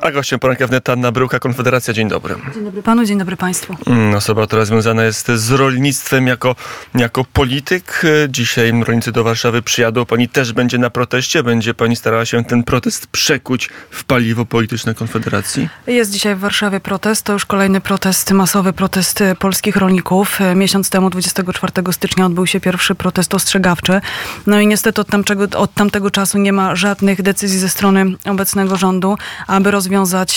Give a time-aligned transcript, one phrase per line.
[0.00, 1.94] A gościem poranka wnet Anna Bryłka, Konfederacja.
[1.94, 2.34] Dzień dobry.
[2.54, 3.76] Dzień dobry panu, dzień dobry państwu.
[3.86, 6.56] Mm, Osoba, która związana jest z rolnictwem jako,
[6.94, 8.02] jako polityk.
[8.28, 10.04] Dzisiaj rolnicy do Warszawy przyjadą.
[10.04, 11.42] Pani też będzie na proteście.
[11.42, 15.68] Będzie pani starała się ten protest przekuć w paliwo polityczne Konfederacji?
[15.86, 17.24] Jest dzisiaj w Warszawie protest.
[17.24, 20.38] To już kolejny protest, masowy protest polskich rolników.
[20.54, 24.00] Miesiąc temu, 24 stycznia, odbył się pierwszy protest ostrzegawczy.
[24.46, 28.76] No i niestety od tamtego, od tamtego czasu nie ma żadnych decyzji ze strony obecnego
[28.76, 29.87] rządu, aby rozwiązać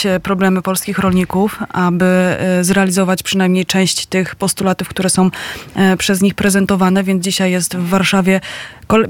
[0.06, 5.30] e, problemy polskich rolników, aby e, zrealizować przynajmniej część tych postulatów, które są
[5.76, 7.04] e, przez nich prezentowane.
[7.04, 8.42] Więc dzisiaj jest w Warszawie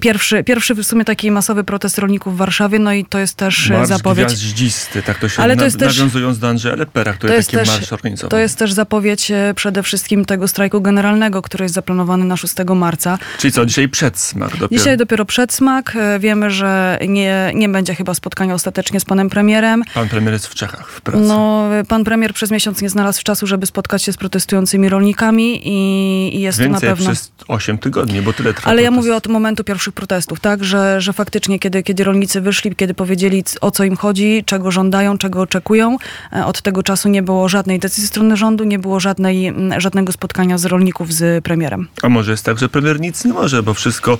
[0.01, 2.79] pierwszy, pierwszy w sumie taki masowy protest rolników w Warszawie.
[2.79, 4.25] No i to jest też e, Marsz zapowiedź.
[4.27, 7.37] gwiaździsty, tak to się Ale to na, jest też- nawiązując do Andrzeja Lepera, który To
[7.37, 8.29] jest, taki też, marsz organizował.
[8.29, 12.53] to jest też zapowiedź e, przede wszystkim tego strajku generalnego, który jest zaplanowany na 6
[12.75, 13.17] marca.
[13.39, 14.67] Czyli co, dzisiaj przedsmak dopiero?
[14.79, 15.95] Dzisiaj dopiero przedsmak.
[15.95, 19.83] E, Wiemy, że nie, nie będzie chyba spotkania ostatecznie z panem premierem.
[19.93, 21.23] Pan premier jest w Czechach w pracy.
[21.27, 25.71] No, pan premier przez miesiąc nie znalazł czasu, żeby spotkać się z protestującymi rolnikami i,
[26.37, 27.11] i jest Więcej to na pewno...
[27.11, 29.05] przez 8 tygodni, bo tyle trwa Ale ja protest.
[29.05, 30.63] mówię od momentu pierwszych protestów, tak?
[30.63, 35.17] Że, że faktycznie, kiedy, kiedy rolnicy wyszli, kiedy powiedzieli, o co im chodzi, czego żądają,
[35.17, 35.97] czego oczekują,
[36.33, 40.11] e, od tego czasu nie było żadnej decyzji ze strony rządu, nie było żadnej, żadnego
[40.11, 41.87] spotkania z rolników z premierem.
[42.01, 44.17] A może jest tak, że premier nic nie może, bo wszystko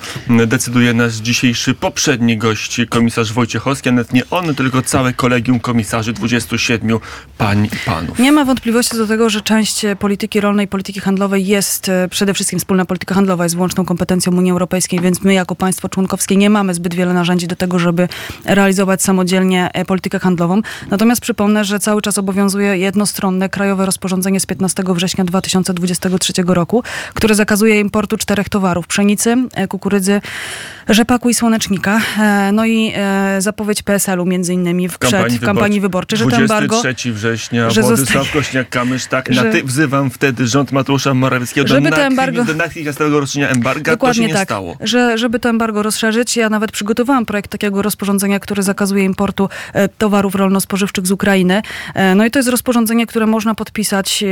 [0.48, 6.14] decyduje nasz dzisiejszy poprzedni gość, komisarz Wojciechowski, a nawet nie on, tylko całe kolegium komisarzy,
[6.14, 7.00] 27
[7.38, 8.20] pań i panów.
[8.20, 12.60] Nie ma wątpliwości do tego, że część polityki rolnej, polityki handlowej jest e, przede wszystkim
[12.60, 16.74] wspólna polityka handlowa, jest wyłączną kompetencją Unii Europejskiej, więc my jako państwo członkowskie nie mamy
[16.74, 18.08] zbyt wiele narzędzi do tego, żeby
[18.46, 20.62] realizować samodzielnie e, politykę handlową.
[20.90, 26.84] Natomiast przypomnę, że cały czas obowiązuje jednostronne krajowe rozporządzenie z 15 września 2023 roku,
[27.14, 30.22] które zakazuje importu czterech towarów: pszenicy, e, kukurydzy,
[30.90, 32.02] rzepaku i słonecznika.
[32.20, 32.94] E, No i
[33.40, 37.82] zapowiedź PSL-u między innymi w, przed, w kampanii wyborczej, że to embargo 23 września, że
[37.82, 42.46] Władysław Kośniak-Kamysz, tak, że- na ty wzywam wtedy rząd Mateusza Morawieckiego Żeby do, natychmi- embargo-
[42.46, 43.92] do natychmiastowego rozszerzenia embarga.
[43.92, 44.76] Dokładnie to się nie tak, stało.
[44.82, 46.38] Że, żeby to embargo rozszerzyć.
[46.38, 51.62] Ja nawet przygotowałam projekt takiego rozporządzenia, które zakazuje importu e, towarów rolno-spożywczych z Ukrainy.
[51.94, 54.28] E, no i to jest rozporządzenie, które można podpisać e,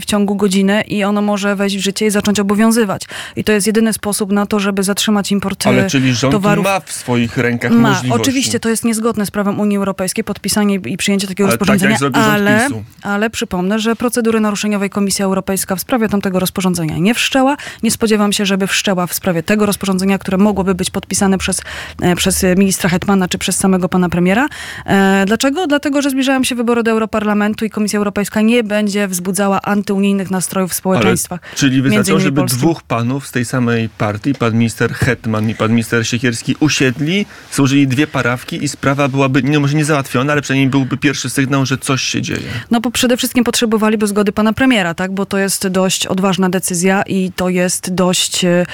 [0.00, 3.02] w ciągu godziny i ono może wejść w życie i zacząć obowiązywać.
[3.36, 6.64] I to jest jedyny sposób na to, żeby zatrzymać import Ale czyli rząd towarów.
[6.64, 7.90] ma w swoich rękach Ma.
[7.90, 8.22] możliwości.
[8.22, 11.98] Oczywiście to jest niezgodne z prawem Unii Europejskiej, podpisanie i przyjęcie takiego Ale tak rozporządzenia,
[11.98, 12.68] rząd ale,
[13.02, 17.56] ale przypomnę, że procedury naruszeniowej Komisja Europejska w sprawie tamtego rozporządzenia nie wszczęła.
[17.82, 21.60] Nie spodziewam się, żeby wszczęła w sprawie tego rozporządzenia, które mogłoby być podpisane przez,
[22.02, 24.48] e, przez ministra Hetmana czy przez samego pana premiera.
[24.86, 25.66] E, dlaczego?
[25.66, 30.70] Dlatego, że zbliżają się wybory do Europarlamentu i Komisja Europejska nie będzie wzbudzała antyunijnych nastrojów
[30.70, 31.40] w społeczeństwach.
[31.42, 32.58] Ale, czyli między wystarczyło, innymi żeby polskim.
[32.58, 37.88] dwóch panów z tej samej partii, pan minister Hetman i pan minister Siekierski, usiedli, złożyli
[37.88, 41.78] dwie parawki i sprawa byłaby, nie, może nie załatwiona, ale przynajmniej byłby pierwszy sygnał, że
[41.78, 42.48] coś się dzieje.
[42.70, 45.12] No bo przede wszystkim potrzebowaliby zgody pana premiera, tak?
[45.12, 48.44] Bo to jest dość odważna decyzja i to jest dość.
[48.44, 48.64] E,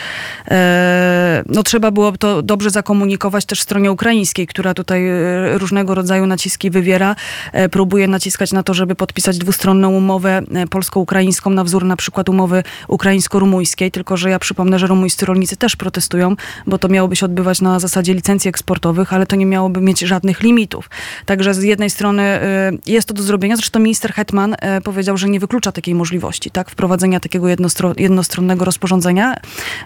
[1.50, 6.70] no trzeba było to dobrze zakomunikować też stronie ukraińskiej, która tutaj e, różnego rodzaju naciski
[6.70, 7.16] wywiera.
[7.52, 12.28] E, próbuje naciskać na to, żeby podpisać dwustronną umowę e, polsko-ukraińską na wzór na przykład
[12.28, 13.90] umowy ukraińsko-rumuńskiej.
[13.90, 17.80] Tylko, że ja przypomnę, że rumuńscy rolnicy też protestują, bo to miałoby się odbywać na
[17.80, 20.90] zasadzie licencji eksportowych, ale to nie miałoby mieć żadnych limitów.
[21.26, 22.40] Także z jednej strony
[22.86, 23.56] jest to do zrobienia.
[23.56, 29.36] Zresztą minister Hetman powiedział, że nie wyklucza takiej możliwości, tak, wprowadzenia takiego jednostro, jednostronnego rozporządzenia.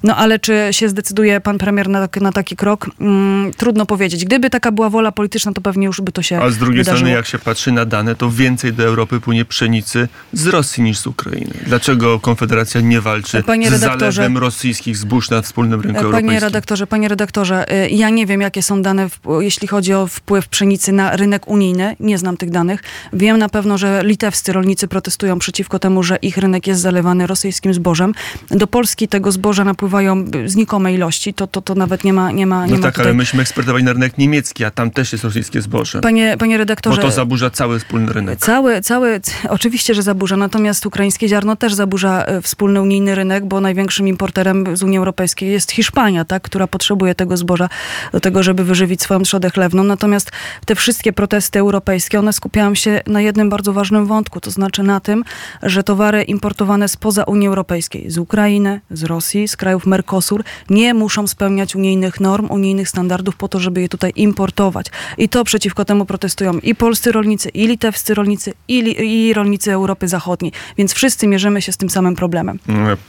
[0.03, 2.91] No ale czy się zdecyduje pan premier na, na taki krok?
[3.00, 4.25] Mm, trudno powiedzieć.
[4.25, 6.97] Gdyby taka była wola polityczna, to pewnie już by to się A z drugiej wydarzyło.
[6.98, 10.98] strony, jak się patrzy na dane, to więcej do Europy płynie pszenicy z Rosji niż
[10.98, 11.53] z Ukrainy.
[11.66, 16.41] Dlaczego Konfederacja nie walczy Panie z zalewem rosyjskich zbóż na wspólnym rynku Panie europejskim?
[16.41, 19.09] redaktorze, panie redaktorze, y, ja nie wiem, jakie są dane,
[19.41, 21.97] jeśli chodzi o wpływ pszenicy na rynek unijny.
[22.00, 22.82] Nie znam tych danych.
[23.12, 27.75] Wiem na pewno, że litewscy rolnicy protestują przeciwko temu, że ich rynek jest zalewany rosyjskim
[27.75, 28.12] zbożem.
[28.50, 31.34] Do Polski tego zboża napływają y, znikome ilości.
[31.34, 33.06] To, to, to nawet nie ma, nie ma, nie No ma tak, tutaj...
[33.06, 36.00] ale myśmy eksportowali na rynek niemiecki, a tam też jest rosyjskie zboże.
[36.00, 37.03] Panie, panie Bo redaktorze...
[37.03, 38.38] to zaburza cały wspólny rynek.
[38.38, 43.60] Cały, cały, oczywiście, że zaburza, natomiast ukraińskie ziarno też zaburza e, wspólny unijny rynek, bo
[43.60, 47.69] największym importerem z Unii Europejskiej jest Hiszpania, tak, która potrzebuje tego zboża
[48.13, 49.84] do tego, żeby wyżywić swoją trzodę chlewną.
[49.84, 50.30] Natomiast
[50.66, 55.01] te wszystkie protesty europejskie, one skupiają się na jednym bardzo ważnym wątku, to znaczy na
[55.01, 55.24] tym,
[55.63, 61.27] że towary importowane spoza Unii Europejskiej, z Ukrainy, z Rosji, z krajów Mercosur, nie muszą
[61.34, 64.86] spełniać unijnych norm, unijnych standardów po to, żeby je tutaj importować.
[65.19, 69.72] I to przeciwko temu protestują i polscy rolnicy, i litewscy rolnicy, i, li, i rolnicy
[69.72, 70.53] Europy Zachodniej.
[70.78, 72.59] Więc wszyscy mierzymy się z tym samym problemem.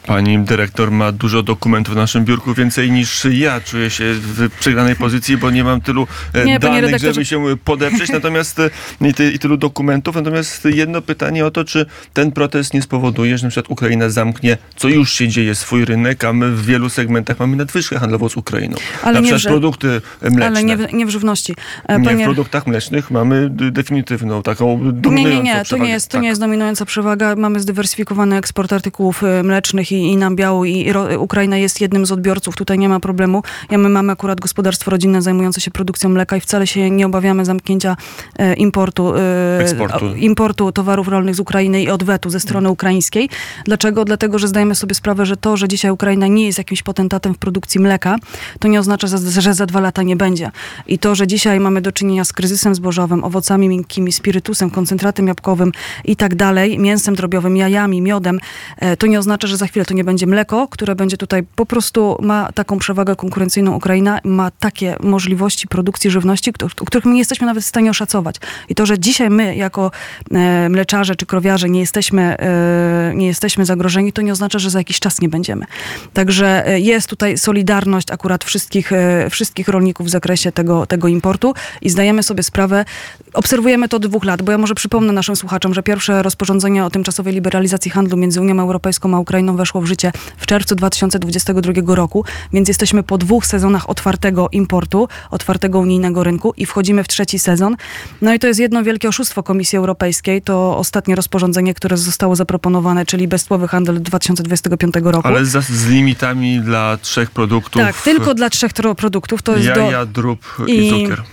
[0.06, 3.62] Pani dyrektor ma dużo dokumentów w naszym biurku, więcej niż ja.
[3.62, 8.10] Czuję się w przegranej pozycji, bo nie mam tylu e, nie, danych, żeby się podeprzeć,
[8.10, 8.69] natomiast e,
[9.01, 10.16] i, ty, i tylu dokumentów.
[10.16, 14.57] Natomiast jedno pytanie o to, czy ten protest nie spowoduje, że na przykład Ukraina zamknie,
[14.75, 18.38] co już się dzieje, swój rynek, a my w wielu segmentach mamy nadwyżkę handlową z
[18.38, 18.77] Ukrainą.
[19.03, 20.45] Ale na przykład w, produkty mleczne.
[20.45, 21.56] Ale nie w, nie w żywności.
[21.88, 22.15] Panie...
[22.15, 26.12] Nie, w produktach mlecznych mamy definitywną, taką dominującą Nie, nie, nie, to nie jest, to
[26.12, 26.21] tak.
[26.21, 27.35] nie jest dominująca przewaga.
[27.35, 32.12] Mamy zdywersyfikowany eksport artykułów y, mlecznych i, i nabiału i, i Ukraina jest jednym z
[32.12, 33.44] odbiorców, tutaj nie ma problemu.
[33.71, 37.45] Ja my mamy akurat gospodarstwo rodzinne zajmujące się produkcją mleka i wcale się nie obawiamy
[37.45, 37.97] zamknięcia
[38.39, 39.13] e, importu,
[39.59, 40.15] Eksportu.
[40.15, 43.29] importu towarów rolnych z Ukrainy i odwetu ze strony ukraińskiej.
[43.65, 44.06] Dlaczego?
[44.06, 47.38] Dlatego, że zdajemy sobie sprawę, że to, że dzisiaj Ukraina nie jest jakimś potentatem w
[47.38, 48.05] produkcji mleka,
[48.60, 50.52] to nie oznacza, że, za dwa lata nie będzie.
[50.88, 55.72] I to, że dzisiaj mamy do czynienia z kryzysem zbożowym, owocami miękkimi, spirytusem, koncentratem jabłkowym
[56.06, 58.40] i tak dalej, mięsem drobiowym, jajami, miodem,
[58.78, 61.66] e, to nie oznacza, że za chwilę to nie będzie mleko, które będzie tutaj po
[61.66, 66.54] prostu ma taką przewagę konkurencyjną Ukraina, ma takie możliwości produkcji żywności,
[66.86, 68.36] których my nie jesteśmy nawet w stanie oszacować.
[68.69, 69.92] I to, że dzisiaj my jako
[70.31, 74.80] e, mleczarze czy krowiarze nie jesteśmy, e, nie jesteśmy zagrożeni, to nie oznacza, że za
[74.80, 75.66] jakiś czas nie będziemy.
[76.13, 78.92] Także jest tutaj solidarność akurat wszystkich,
[79.30, 82.86] wszystkich rolników w zakresie tego, tego importu i zdajemy sobie sprawę,
[83.34, 86.90] obserwujemy to od dwóch lat, bo ja może przypomnę naszym słuchaczom, że pierwsze rozporządzenie o
[86.90, 92.26] tymczasowej liberalizacji handlu między Unią Europejską a Ukrainą weszło w życie w czerwcu 2022 roku,
[92.54, 97.76] więc jesteśmy po dwóch sezonach otwartego importu, otwartego unijnego rynku i wchodzimy w trzeci sezon.
[98.22, 100.42] No i to jest jedno wielkie oszustwo Komisji Europejskiej.
[100.42, 105.28] To ostatnie rozporządzenie, które zostało zaproponowane, czyli bezcłowy handel 2025 roku.
[105.28, 107.75] Ale z, z limitami dla trzech produktów.
[107.80, 109.42] Tak, tylko dla trzech produktów.
[109.42, 110.12] To jest jaja, do...
[110.12, 111.24] drób i, i cukier.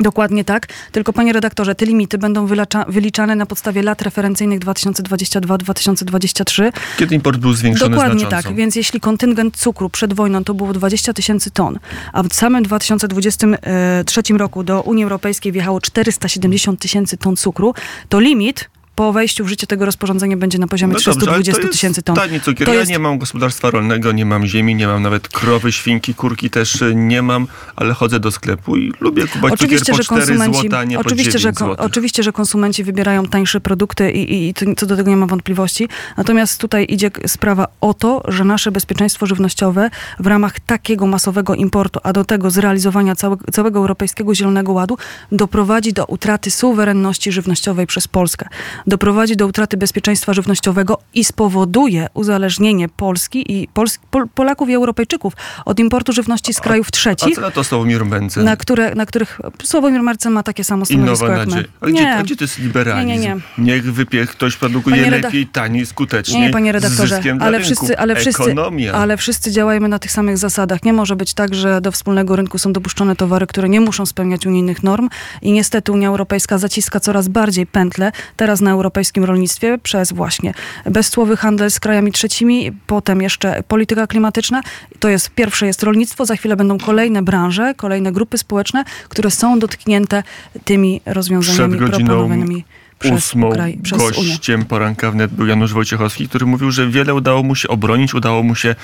[0.00, 0.66] Dokładnie tak.
[0.92, 6.72] Tylko panie redaktorze, te limity będą wylacza, wyliczane na podstawie lat referencyjnych 2022-2023.
[6.98, 8.48] Kiedy import był zwiększony Dokładnie znacząco.
[8.48, 8.56] tak.
[8.56, 11.78] Więc jeśli kontyngent cukru przed wojną to było 20 tysięcy ton,
[12.12, 17.74] a w samym 2023 roku do Unii Europejskiej wjechało 470 tysięcy ton cukru,
[18.08, 22.16] to limit po wejściu w życie tego rozporządzenia będzie na poziomie no 320 tysięcy ton.
[22.16, 22.66] Tani cukier.
[22.66, 22.90] To ja jest...
[22.90, 27.22] nie mam gospodarstwa rolnego, nie mam ziemi, nie mam nawet krowy, świnki, kurki też nie
[27.22, 27.46] mam,
[27.76, 31.32] ale chodzę do sklepu i lubię kupować oczywiście, cukier po że 4 złota, nie oczywiście,
[31.32, 35.10] po 9 że, Oczywiście, że konsumenci wybierają tańsze produkty i, i, i co do tego
[35.10, 35.88] nie ma wątpliwości.
[36.16, 42.00] Natomiast tutaj idzie sprawa o to, że nasze bezpieczeństwo żywnościowe w ramach takiego masowego importu,
[42.02, 44.98] a do tego zrealizowania całe, całego Europejskiego Zielonego Ładu
[45.32, 48.48] doprowadzi do utraty suwerenności żywnościowej przez Polskę
[48.86, 55.32] doprowadzi do utraty bezpieczeństwa żywnościowego i spowoduje uzależnienie Polski i Pols Pol Polaków i Europejczyków
[55.64, 57.32] od importu żywności z krajów trzecich.
[57.32, 58.44] A co na to Sławomir Mencen?
[58.44, 61.64] Na, które, na których Sławomir Mencen ma takie samo stanowisko jak my.
[61.80, 63.08] A gdzie, gdzie to jest liberalizm?
[63.08, 63.74] Nie, nie, nie.
[63.74, 66.40] Niech wypie ktoś produkuje panie lepiej, taniej, skutecznie.
[66.40, 68.54] Nie, panie redaktorze, ale wszyscy, ale, wszyscy,
[68.92, 70.84] ale wszyscy działajmy na tych samych zasadach.
[70.84, 74.46] Nie może być tak, że do wspólnego rynku są dopuszczone towary, które nie muszą spełniać
[74.46, 75.08] unijnych norm
[75.42, 78.12] i niestety Unia Europejska zaciska coraz bardziej pętle.
[78.36, 84.62] Teraz na europejskim rolnictwie przez właśnie bezcłowy handel z krajami trzecimi, potem jeszcze polityka klimatyczna.
[84.98, 89.58] To jest pierwsze jest rolnictwo, za chwilę będą kolejne branże, kolejne grupy społeczne, które są
[89.58, 90.22] dotknięte
[90.64, 92.64] tymi rozwiązaniami proponowanymi
[93.04, 93.50] ósmą
[93.98, 98.42] gościem poranka wnet był Janusz Wojciechowski, który mówił, że wiele udało mu się obronić, udało
[98.42, 98.74] mu się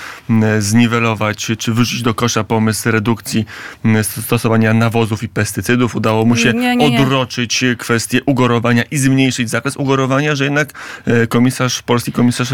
[0.58, 3.44] zniwelować, czy wyrzucić do kosza pomysł redukcji
[4.02, 5.96] stosowania nawozów i pestycydów.
[5.96, 7.00] Udało mu się nie, nie, nie.
[7.00, 10.72] odroczyć kwestię ugorowania i zmniejszyć zakres ugorowania, że jednak
[11.06, 12.48] e, komisarz, polski komisarz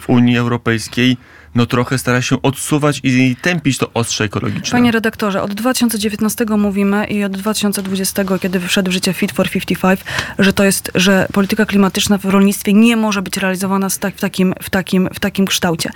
[0.00, 1.16] w Unii Europejskiej
[1.54, 4.78] no trochę stara się odsuwać i tępić to ostrze ekologiczne.
[4.78, 10.00] Panie redaktorze, od 2019 mówimy i od 2020, kiedy wszedł w życie Fit for 55,
[10.38, 14.70] że to jest, że polityka klimatyczna w rolnictwie nie może być realizowana w, takim, w,
[14.70, 15.90] takim, w takim kształcie.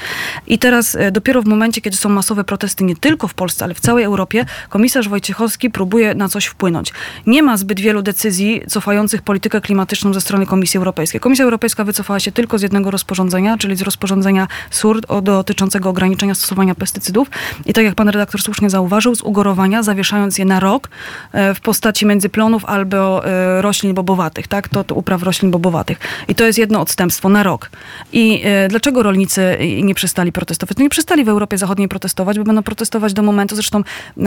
[0.46, 3.74] I teraz e, dopiero w momencie, kiedy są masowe protesty nie tylko w Polsce, ale
[3.74, 6.92] w całej Europie, komisarz Wojciechowski próbuje na coś wpłynąć.
[7.26, 11.20] Nie ma zbyt wielu decyzji cofających politykę klimatyczną ze strony Komisji Europejskiej.
[11.20, 16.34] Komisja Europejska wycofała się tylko z jednego rozporządzenia, czyli z rozporządzenia SUR do dotyczącego ograniczenia
[16.34, 17.28] stosowania pestycydów.
[17.66, 20.88] I tak jak pan redaktor słusznie zauważył, z ugorowania, zawieszając je na rok
[21.32, 24.68] e, w postaci międzyplonów albo e, roślin bobowatych, tak?
[24.68, 25.98] To, to upraw roślin bobowatych.
[26.28, 27.70] I to jest jedno odstępstwo na rok.
[28.12, 30.76] I e, dlaczego rolnicy nie przestali protestować?
[30.76, 33.82] No nie przestali w Europie Zachodniej protestować, bo będą protestować do momentu, zresztą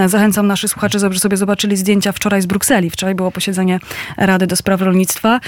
[0.06, 2.90] zachęcam naszych słuchaczy, żeby sobie zobaczyli zdjęcia wczoraj z Brukseli.
[2.90, 3.80] Wczoraj było posiedzenie
[4.18, 5.40] Rady do Spraw Rolnictwa.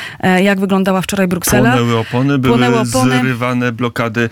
[0.44, 1.72] Jak wyglądała wczoraj Bruksela?
[1.72, 3.20] Płonęły opony, były opony.
[3.20, 4.30] zrywane blokady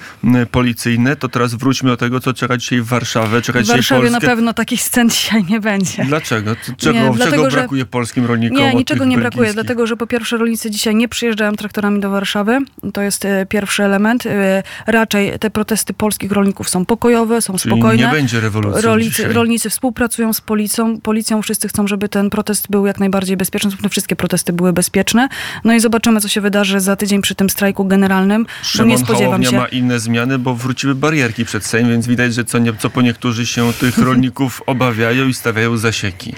[0.51, 1.15] policyjne.
[1.15, 3.41] To to teraz wróćmy do tego, co czeka dzisiaj w Warszawie.
[3.41, 4.19] Czeka W dzisiaj Warszawie Polskę.
[4.27, 6.05] na pewno takich scen dzisiaj nie będzie.
[6.05, 6.55] Dlaczego?
[6.77, 8.57] Czego, Nie, dlatego, czego że- brakuje polskim rolnikom?
[8.57, 12.57] Nie, niczego nie brakuje, dlatego że po pierwsze rolnicy dzisiaj nie przyjeżdżają traktorami do Warszawy.
[12.93, 14.25] To jest e, pierwszy element.
[14.25, 18.05] E, Raczej te protesty polskich rolników są pokojowe, są Czyli spokojne.
[18.07, 21.01] nie będzie rewolucji Rolnicy, rolnicy współpracują z policją.
[21.01, 23.69] Policją wszyscy chcą, żeby ten protest był jak najbardziej bezpieczny.
[23.69, 25.27] Zresztą wszystkie protesty były bezpieczne.
[25.63, 28.41] No i zobaczymy, co się wydarzy za tydzień przy tym strajku generalnym.
[28.41, 29.57] No Szymon nie spodziewam Hołownia się.
[29.57, 33.01] ma inne zmiany, bo wróciły barierki przed Sejm, więc widać, że co, nie, co po
[33.01, 36.33] niektórzy się tych rolników obawiają i stawiają zasieki.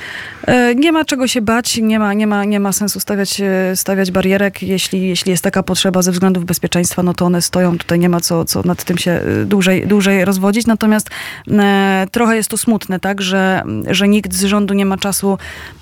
[0.48, 3.76] E, Nie ma czego się bać, nie ma, nie ma, nie ma sensu stawiać, e,
[3.76, 4.64] stawiać barierek.
[4.64, 7.78] Jeśli, jeśli jest taka potrzeba ze względów bezpieczeństwa, no to one stoją.
[7.78, 10.68] Tutaj nie ma co, co nad tym się e, dłużej, dłużej rozwodzić.
[10.68, 11.10] Natomiast
[12.12, 15.38] trochę jest to smutne, tak, że, że nikt z rządu nie ma czasu,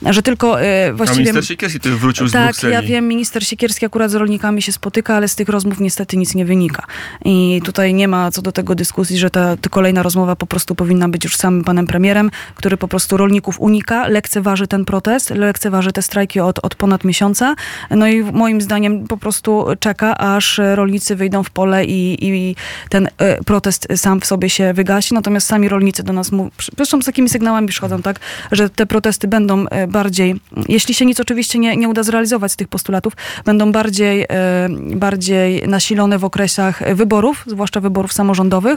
[0.10, 1.20] że tylko e, A właściwie...
[1.22, 2.74] minister Siekierski tutaj wrócił z Tak, Brukseli.
[2.74, 6.36] ja wiem, minister Siekierski akurat z rolnikami się spotyka, ale z tych rozmów niestety nic
[6.36, 6.84] nie wynika.
[7.26, 8.85] I tutaj nie ma co do tego dyskusji,
[9.16, 13.18] że ta, kolejna rozmowa po prostu powinna być już samym panem premierem, który po prostu
[13.18, 17.56] rolników unika, lekceważy ten protest, lekceważy te strajki od, od ponad miesiąca.
[17.90, 22.56] No i moim zdaniem po prostu czeka, aż rolnicy wyjdą w pole i, i
[22.90, 25.14] ten e, protest sam w sobie się wygasi.
[25.14, 28.20] Natomiast sami rolnicy do nas mówią, zresztą z takimi sygnałami przychodzą, tak,
[28.52, 30.36] że te protesty będą e, bardziej,
[30.68, 33.14] jeśli się nic oczywiście nie, nie uda zrealizować z tych postulatów,
[33.46, 38.75] będą bardziej, e, bardziej nasilone w okresach wyborów, zwłaszcza wyborów samorządowych,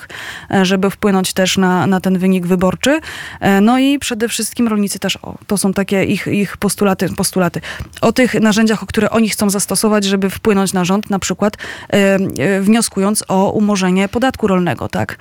[0.51, 3.01] e, żeby wpłynąć też na, na ten wynik wyborczy.
[3.41, 7.61] E, No i przede wszystkim rolnicy też, o, to są takie ich, ich postulaty, postulaty.
[8.01, 11.57] O tych narzędziach, o które oni chcą zastosować, żeby wpłynąć na rząd, na przykład
[11.89, 15.17] e, wnioskując o umorzenie podatku rolnego, tak,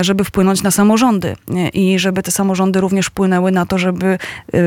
[0.00, 1.36] żeby wpłynąć na samorządy
[1.72, 4.18] i żeby te samorządy również wpłynęły na to, żeby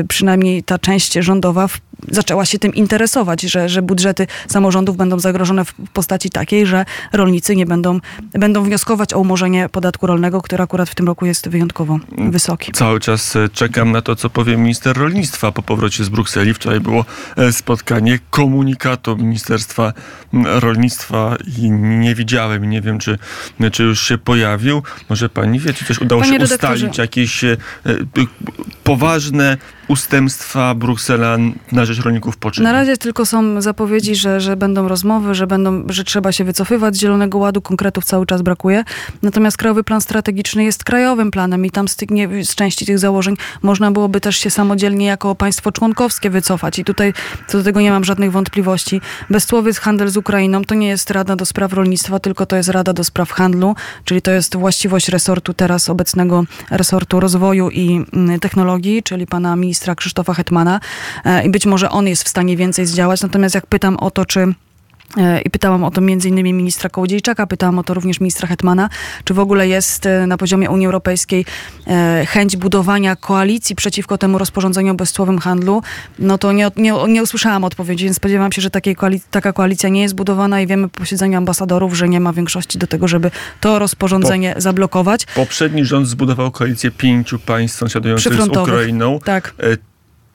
[0.08, 1.68] przynajmniej ta część rządowa
[2.08, 7.56] zaczęła się tym interesować, że, że budżety samorządów będą zagrożone w postaci takiej, że rolnicy
[7.56, 8.00] nie będą,
[8.32, 9.33] będą wnioskować o umorzenie
[9.72, 12.72] podatku rolnego, który akurat w tym roku jest wyjątkowo wysoki.
[12.72, 16.54] Cały czas e, czekam na to, co powie minister rolnictwa po powrocie z Brukseli.
[16.54, 17.04] Wczoraj było
[17.36, 19.92] e, spotkanie komunikatu Ministerstwa
[20.44, 23.18] Rolnictwa i nie widziałem, nie wiem, czy,
[23.72, 24.82] czy już się pojawił.
[25.08, 27.56] Może pani wie, czy coś udało Panie się ustalić, jakieś e,
[28.84, 29.56] poważne
[29.88, 31.36] ustępstwa Bruksela
[31.72, 32.64] na rzecz rolników poczyni?
[32.64, 36.96] Na razie tylko są zapowiedzi, że, że będą rozmowy, że, będą, że trzeba się wycofywać
[36.96, 37.62] z Zielonego Ładu.
[37.62, 38.84] Konkretów cały czas brakuje.
[39.22, 42.98] Natomiast Krajowy Plan Strategiczny jest krajowym planem i tam z, tych, nie, z części tych
[42.98, 46.78] założeń można byłoby też się samodzielnie jako państwo członkowskie wycofać.
[46.78, 47.12] I tutaj
[47.46, 49.00] co do tego nie mam żadnych wątpliwości.
[49.30, 52.92] Bezcłowy handel z Ukrainą to nie jest Rada do Spraw Rolnictwa, tylko to jest Rada
[52.92, 53.74] do Spraw Handlu,
[54.04, 59.73] czyli to jest właściwość resortu teraz obecnego resortu rozwoju i mm, technologii, czyli pana ministra
[59.94, 60.80] Krzysztofa Hetmana.
[61.24, 63.22] E, I być może on jest w stanie więcej zdziałać.
[63.22, 64.54] Natomiast jak pytam o to, czy
[65.44, 68.88] i pytałam o to innymi ministra Kołodziejczaka, pytałam o to również ministra Hetmana,
[69.24, 71.44] czy w ogóle jest e, na poziomie Unii Europejskiej
[71.86, 75.82] e, chęć budowania koalicji przeciwko temu rozporządzeniu o bezcłowym handlu,
[76.18, 79.88] no to nie, nie, nie usłyszałam odpowiedzi, więc spodziewam się, że takiej koali- taka koalicja
[79.88, 83.30] nie jest budowana i wiemy po posiedzeniu ambasadorów, że nie ma większości do tego, żeby
[83.60, 85.26] to rozporządzenie zablokować.
[85.34, 88.48] Poprzedni rząd zbudował koalicję pięciu państw sąsiadujących z.
[88.48, 89.18] Ukrainą.
[89.24, 89.54] Tak.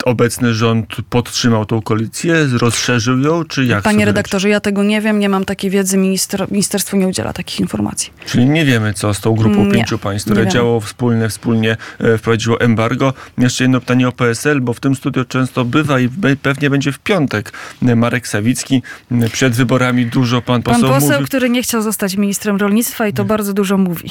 [0.05, 3.83] E, Obecny rząd podtrzymał tą koalicję, rozszerzył ją, czy jak?
[3.83, 7.59] Panie redaktorze, ja tego nie wiem, nie mam takiej wiedzy, minister, ministerstwo nie udziela takich
[7.59, 8.13] informacji.
[8.25, 11.77] Czyli nie wiemy, co z tą grupą Nie, pięciu państw, nie które działało wspólnie, wspólnie
[11.99, 13.13] e, wprowadziło embargo.
[13.37, 16.09] Jeszcze jedno pytanie o PSL, bo w tym studio często bywa i
[16.41, 18.81] pewnie będzie w piątek e, Marek Sawicki.
[19.11, 21.27] E, Przed wyborami dużo pan Pan poseł poseł, mówił.
[21.27, 24.09] który nie chciał zostać ministrem rolnictwa i to bardzo dużo mówi.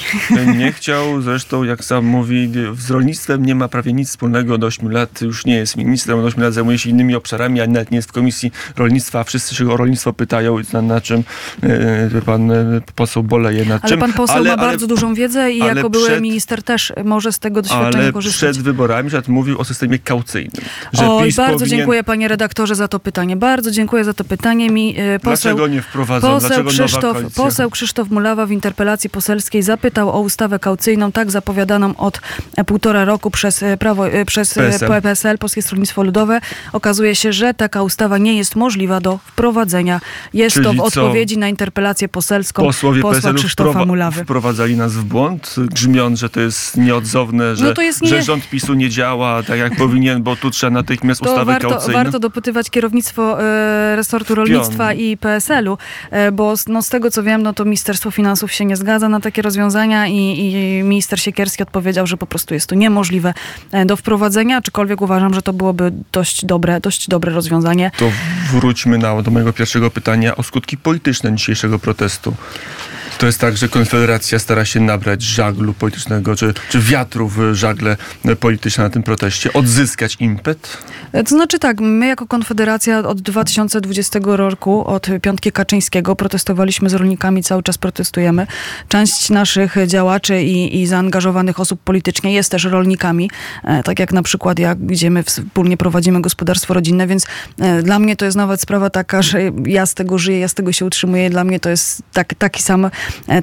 [0.57, 4.91] Nie chciał, zresztą jak sam mówi, z rolnictwem nie ma prawie nic wspólnego od 8
[4.91, 7.95] lat, już nie jest ministrem, od 8 lat zajmuje się innymi obszarami, a nawet nie
[7.95, 11.23] jest w Komisji Rolnictwa, a wszyscy się o rolnictwo pytają, na, na czym
[11.63, 13.99] e, pan e, poseł boleje, nad Ale czym.
[13.99, 17.31] pan poseł ale, ma bardzo dużą wiedzę i ale jako były przed- minister też może
[17.31, 18.51] z tego doświadczenia ale korzystać.
[18.51, 20.63] przed wyborami że mówił o systemie kaucyjnym.
[20.93, 21.77] Że Oj, PiS bardzo powinien...
[21.77, 23.35] dziękuję panie redaktorze za to pytanie.
[23.35, 24.69] Bardzo dziękuję za to pytanie.
[24.69, 26.27] Mi e, poseł, Dlaczego nie wprowadzą?
[26.27, 31.95] poseł, Dlaczego Krzysztof, poseł Krzysztof Mulawa w interpelacji poselskiej zapytał o ustawę kaucyjną, tak zapowiadaną
[31.97, 32.21] od
[32.65, 35.01] półtora roku przez prawo, przez PSL.
[35.01, 36.41] PSL, Polskie Stronnictwo Ludowe.
[36.73, 40.01] Okazuje się, że taka ustawa nie jest możliwa do wprowadzenia.
[40.33, 40.83] Jest to Czyli w co?
[41.05, 44.23] odpowiedzi na interpelację poselską Posłowie posła PSL-u Krzysztofa wprowa- Mulawy.
[44.23, 48.21] wprowadzali nas w błąd, grzmiąc, że to jest nieodzowne, że, No to jest nie- że
[48.21, 51.93] rząd PiSu nie działa tak jak powinien, bo tu trzeba natychmiast To ustawy warto, kaucyjne.
[52.03, 55.77] warto dopytywać kierownictwo e, resortu rolnictwa i PSL-u,
[56.11, 59.09] e, bo z- no, z tego co wiem, no to Ministerstwo Finansów się nie zgadza
[59.09, 63.33] na takie rozwiązania i, i minister Siekierski odpowiedział, że po prostu jest to niemożliwe
[63.71, 67.91] e, do wprowadzenia, aczkolwiek uważam, że to byłoby dość dobre, dość dobre rozwiązanie.
[67.97, 68.11] To
[68.51, 72.33] wróćmy na, do mojego pierwszego pytania o skutki polityczne dzisiejszego protestu.
[73.19, 77.97] To jest tak, że Konfederacja stara się nabrać żaglu politycznego, czy, czy wiatru w żagle
[78.39, 80.77] polityczne na tym proteście, odzyskać impet?
[81.11, 86.93] E, to znaczy tak, my jako Konfederacja od 2020 roku, od piątki Kaczyńskiego protestowaliśmy z
[86.93, 88.47] rolnikami, cały czas protestujemy.
[88.87, 93.29] Część naszych działaczy i, i zaangażowanych osób politycznie jest też rolnikami,
[93.63, 97.25] e, tak jak na przykład jak, gdzie my wspólnie prowadzimy gospodarstwo rodzinne, więc
[97.59, 100.53] e, dla mnie to jest nawet sprawa taka, że ja z tego żyję, ja z
[100.53, 101.29] tego się utrzymuję.
[101.29, 102.89] Dla mnie to jest tak, taki sam,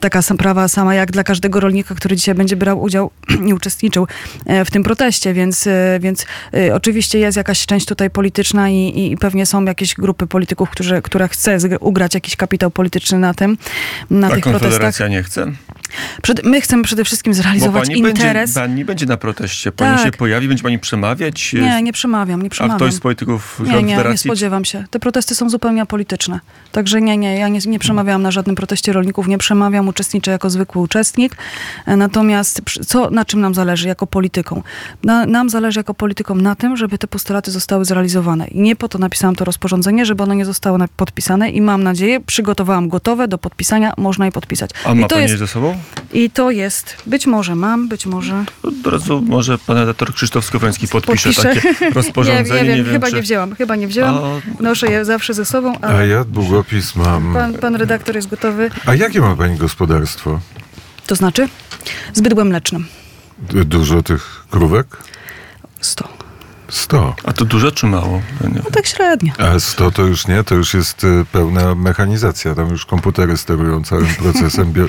[0.00, 3.11] taka sprawa sama jak dla każdego rolnika, który dzisiaj będzie brał udział
[3.49, 4.06] i uczestniczył
[4.46, 9.12] e, w tym proteście, więc, e, więc e, oczywiście jest jakaś część tutaj polityczna i,
[9.12, 13.58] i pewnie są jakieś grupy polityków, którzy, która chce ugrać jakiś kapitał polityczny na tym,
[14.11, 14.70] na A tych protestach.
[14.70, 15.52] Konfederacja nie chce?
[16.23, 18.55] Przed, my chcemy przede wszystkim zrealizować pani interes.
[18.55, 20.05] będzie, pani będzie na proteście, pani Tak.
[20.05, 21.52] się pojawi, będzie pani przemawiać?
[21.52, 22.76] Nie, nie przemawiam, nie A przemawiam.
[22.78, 24.85] ktoś z polityków Nie, nie, nie spodziewam się.
[24.90, 26.40] Te protesty są zupełnie apolityczne.
[26.73, 30.50] Także nie, nie, ja nie, nie przemawiałam na żadnym proteście rolników, nie przemawiam, uczestniczę jako
[30.50, 31.37] zwykły uczestnik.
[31.87, 34.62] E, Natomiast co, na czym nam zależy jako polityką?
[35.05, 38.47] Na, nam zależy jako politykom na tym, żeby te postulaty zostały zrealizowane.
[38.49, 42.21] I nie po to napisałam to rozporządzenie, żeby ono nie zostało podpisane i mam nadzieję,
[42.21, 44.71] przygotowałam gotowe do podpisania, można je podpisać.
[44.85, 45.75] A ma I to pani jest, je ze sobą?
[46.12, 50.88] I to jest, być może mam, być może Od razu może pan redaktor Krzysztof Skowroński
[50.88, 51.54] podpisze, podpiszę.
[51.73, 52.62] takie rozporządzenie.
[52.68, 53.16] nie, nie, wiem, chyba czy...
[53.16, 54.14] nie wzięłam, chyba nie wzięłam.
[54.14, 57.35] A- Noszę je zawsze ze sobą, A ale ja długopis mam.
[57.35, 58.71] pan, pan redaktor jest gotowy.
[58.87, 60.40] A jakie ma pani gospodarstwo?
[61.06, 61.49] To znaczy?
[62.14, 62.87] Z bydłem mlecznym.
[63.64, 64.87] Dużo tych krówek?
[65.80, 66.09] 100.
[66.68, 67.14] 100.
[67.25, 68.23] A to dużo czy mało?
[68.40, 68.49] Ja.
[68.64, 69.32] No tak średnio.
[69.38, 72.54] A 100 to już nie, to już jest e, pełna mechanizacja.
[72.54, 74.73] Tam już komputery sterują całym procesem.
[74.73, 74.85] Bio...
[74.85, 74.88] e,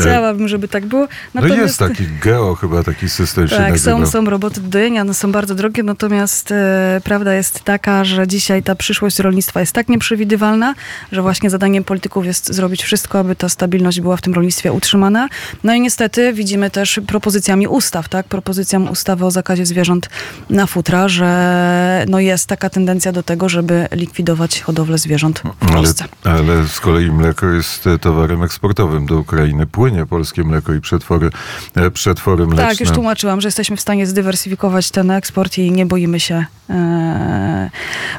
[0.00, 1.02] Chciałabym, żeby tak było.
[1.34, 3.98] No Natomiast, jest taki geo, chyba taki system się Tak, nazywa.
[3.98, 8.62] są, są roboty dojenia, one są bardzo drogie, natomiast e, prawda jest taka, że dzisiaj
[8.62, 10.74] ta przyszłość rolnictwa jest tak nieprzewidywalna,
[11.12, 15.28] że właśnie zadaniem polityków jest zrobić wszystko, aby ta stabilność była w tym rolnictwie utrzymana.
[15.64, 18.26] No i niestety widzimy też propozycjami ustaw, tak?
[18.26, 20.08] Propozycjami ustawy o zakazie zwierząt
[20.50, 25.72] na futra, że no jest taka tendencja do tego, żeby likwidować hodowlę zwierząt w Ale,
[25.72, 26.04] Polsce.
[26.24, 29.66] ale z kolei mleko jest e, towarem eksportowym do Ukrainy.
[29.66, 31.30] Płynie polskie mleko i przetwory,
[31.74, 32.68] e, przetwory mleczne.
[32.68, 36.44] Tak, już tłumaczyłam, że jesteśmy w stanie zdywersyfikować ten eksport i nie boimy się.
[36.70, 37.70] E,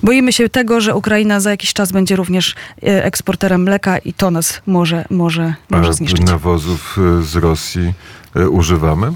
[0.03, 4.31] boimy się tego, że Ukraina za jakiś czas będzie również e, eksporterem mleka i to
[4.31, 6.21] nas może, może, może A zniszczyć.
[6.25, 7.93] nawozów e, z Rosji
[8.50, 9.11] używamy?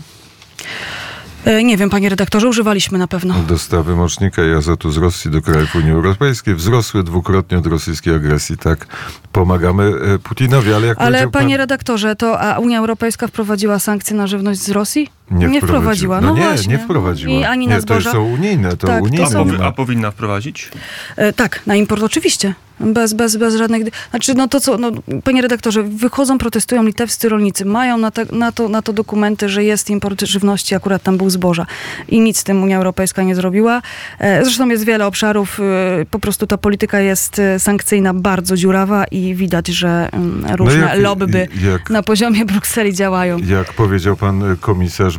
[1.45, 3.33] E, nie wiem, panie redaktorze, używaliśmy na pewno.
[3.47, 8.57] Dostawy mocznika i azotu z Rosji do krajów Unii Europejskiej wzrosły dwukrotnie od rosyjskiej agresji.
[8.57, 8.87] Tak,
[9.31, 9.83] pomagamy
[10.15, 14.27] e, Putinowi, ale jak Ale panie pan, redaktorze, to a Unia Europejska wprowadziła sankcje na
[14.27, 15.09] żywność z Rosji?
[15.31, 16.21] Nie, wprowadziła.
[16.21, 16.73] No, No nie, właśnie.
[16.73, 17.33] nie wprowadziła.
[17.33, 18.11] I ani nie, na zboża.
[18.11, 19.25] To są unijne, to Tak, to unijne.
[19.25, 19.65] A, są- nie powi- ma.
[19.65, 20.69] a powinna wprowadzić?
[21.15, 22.53] E, tak, na import oczywiście.
[22.81, 23.83] Bez, bez, bez żadnych.
[24.09, 24.91] Znaczy, no to co, no,
[25.23, 29.63] panie redaktorze, wychodzą, protestują litewscy rolnicy, mają na, te, na, to, na to dokumenty, że
[29.63, 31.65] jest import żywności, akurat tam był zboża.
[32.07, 33.81] I nic z tym Unia Europejska nie zrobiła.
[34.19, 35.59] E, Zresztą jest wiele obszarów,
[36.01, 40.81] e, po prostu ta polityka jest e, sankcyjna, bardzo dziurawa i widać, że mm, różne
[40.81, 43.37] No jak- lobby jak- na poziomie Brukseli działają.
[43.37, 44.55] Jak powiedział pan e,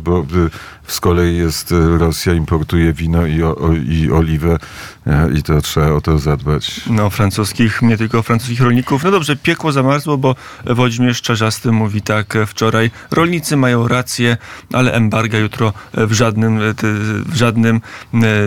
[0.01, 0.49] komisarz, bo e,
[0.87, 3.55] z kolei jest e, Rosja importuje wino i, o,
[3.89, 4.57] i oliwę
[5.07, 6.81] e, i to trzeba o to zadbać.
[6.89, 9.03] No, francuskich, nie tylko francuskich rolników.
[9.03, 12.91] No dobrze, piekło zamarzło, bo Włodzimierz Czarzasty mówi tak e, wczoraj.
[13.11, 14.37] Rolnicy mają rację,
[14.73, 16.59] ale embarga jutro e, w żadnym,
[17.25, 17.81] w żadnym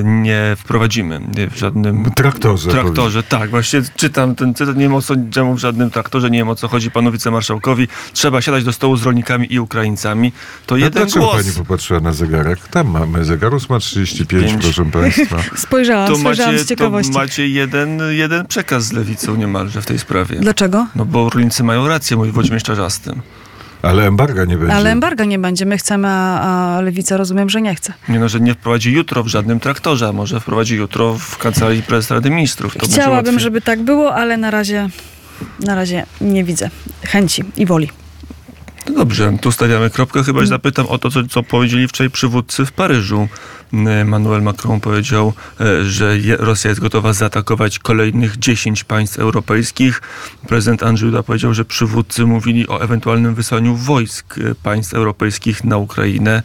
[0.04, 1.20] nie wprowadzimy.
[1.50, 2.70] W żadnym Traktorze.
[2.70, 3.22] traktorze.
[3.22, 4.76] Tak, właśnie czytam ten cytat.
[4.76, 7.88] Nie wiem o co czemu w żadnym traktorze, nie wiem o co chodzi panu wicemarszałkowi.
[8.12, 10.32] Trzeba siadać do stołu z rolnikami i Ukraińcami.
[10.66, 11.36] To A jeden głos.
[11.36, 12.68] pani popatrzyła na zegarek?
[12.68, 14.62] Tam mamy zegarus ma 35, Pięć.
[14.64, 15.37] proszę państwa.
[15.66, 17.12] Spojrzałam, To spojrzałam macie, z to ciekawości.
[17.12, 20.37] macie jeden, jeden przekaz z lewicą niemalże w tej sprawie.
[20.40, 20.87] Dlaczego?
[20.96, 23.10] No bo rolnicy mają rację, mówi Włodzimierz Czarzasty.
[23.82, 24.74] Ale embarga nie będzie.
[24.74, 25.66] Ale embarga nie będzie.
[25.66, 27.92] My chcemy, a, a lewica rozumiem, że nie chce.
[28.08, 31.82] Nie no, że nie wprowadzi jutro w żadnym traktorze, a może wprowadzi jutro w kancelarii
[31.82, 32.76] prezesa Rady Ministrów.
[32.76, 34.88] To Chciałabym, żeby tak było, ale na razie,
[35.60, 36.70] na razie nie widzę
[37.06, 37.88] chęci i woli.
[38.88, 40.24] No dobrze, tu stawiamy kropkę.
[40.24, 43.28] Chyba że zapytam o to, co, co powiedzieli wczoraj przywódcy w Paryżu.
[43.72, 50.02] Emmanuel Macron powiedział, e, że Rosja jest gotowa zaatakować kolejnych 10 państw europejskich.
[50.48, 55.76] Prezydent Andrzej Duda powiedział, że przywódcy mówili o ewentualnym wysłaniu wojsk e, państw europejskich na
[55.76, 56.42] Ukrainę.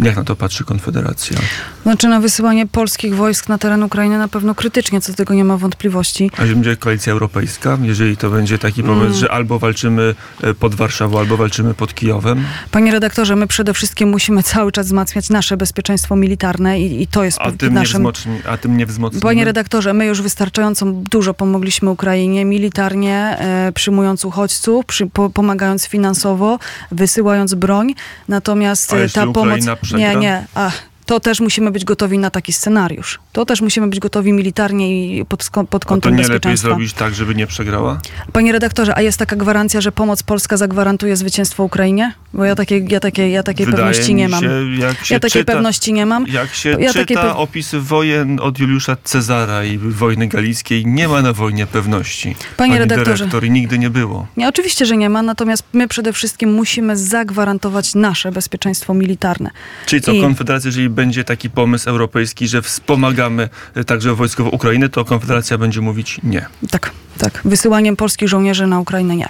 [0.00, 1.38] Jak na to patrzy Konfederacja?
[1.82, 5.44] Znaczy na wysyłanie polskich wojsk na teren Ukrainy na pewno krytycznie, co do tego nie
[5.44, 6.30] ma wątpliwości.
[6.36, 9.14] A jeżeli będzie koalicja europejska, jeżeli to będzie taki pomysł, Mm.
[9.14, 14.08] że albo walczymy e, pod Warszawą, albo walczymy pod Kijowem, Panie redaktorze, my przede wszystkim
[14.08, 18.00] musimy cały czas wzmacniać nasze bezpieczeństwo militarne i, i to jest a tym, nie naszym...
[18.02, 19.22] wzmocni, a tym nie wzmocnimy?
[19.22, 25.86] Panie redaktorze, my już wystarczająco dużo pomogliśmy Ukrainie militarnie, e, przyjmując uchodźców, przy, po, pomagając
[25.86, 26.58] finansowo,
[26.92, 27.94] wysyłając broń.
[28.28, 29.60] Natomiast e, ta pomoc.
[29.88, 30.12] Przegra?
[30.12, 30.46] Nie, nie.
[30.54, 33.18] Ach, to też musimy być gotowi na taki scenariusz.
[33.32, 36.68] To też musimy być gotowi militarnie i pod, pod a to kątem nie lepiej bezpieczeństwa.
[36.68, 38.00] zrobić tak, żeby nie przegrała?
[38.32, 42.12] Panie redaktorze, a jest taka gwarancja, że pomoc polska zagwarantuje zwycięstwo Ukrainie?
[42.32, 44.40] Bo ja takiej, ja takiej, ja takiej Wydaje pewności nie mam.
[44.42, 46.26] Się, jak się Ja takiej czyta, pewności nie mam.
[46.26, 51.22] Jak się Ja czyta pew- opisy wojen od Juliusza Cezara i wojny galickiej, nie ma
[51.22, 52.28] na wojnie pewności.
[52.56, 53.16] Panie Pani redaktorze.
[53.16, 54.26] dyrektor, i nigdy nie było.
[54.36, 59.50] Nie, oczywiście, że nie ma, natomiast my przede wszystkim musimy zagwarantować nasze bezpieczeństwo militarne.
[59.86, 64.88] Czyli co, I- Konfederacja, jeżeli będzie taki pomysł europejski, że wspomagamy e, także wojskowo Ukrainę,
[64.88, 66.46] to Konfederacja będzie mówić nie.
[66.70, 67.40] Tak, tak.
[67.44, 69.28] Wysyłaniem polskich żołnierzy na Ukrainę nie.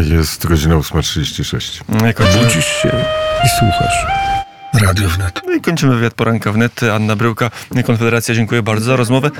[0.00, 1.80] Jest godzina 8.36.
[1.88, 2.88] No i kończymy, Budzisz się
[3.44, 4.06] i słuchasz.
[4.82, 5.40] Radio wnet.
[5.46, 6.80] no i kończymy wywiad poranka wnet.
[6.82, 7.50] Anna Bryłka,
[7.86, 9.30] Konfederacja, dziękuję bardzo za rozmowę.